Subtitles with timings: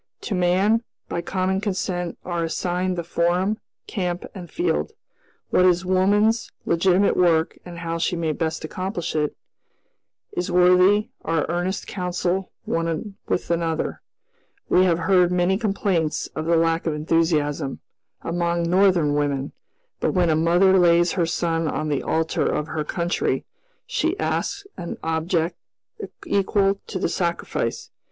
[0.21, 4.93] To man, by common consent, are assigned the forum, camp, and field.
[5.51, 9.37] What is woman's legitimate work and how she may best accomplish it,
[10.35, 14.01] is worthy our earnest counsel one with another.
[14.69, 17.79] We have heard many complaints of the lack of enthusiasm,
[18.23, 19.51] among Northern women;
[19.99, 23.45] but when a mother lays her son on the altar of her country,
[23.85, 25.55] she asks an object
[26.25, 27.91] equal to the sacrifice.